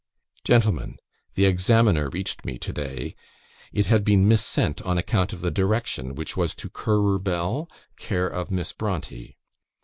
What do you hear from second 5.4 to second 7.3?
the direction, which was to Currer